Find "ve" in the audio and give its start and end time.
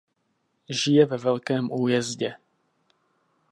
1.05-1.17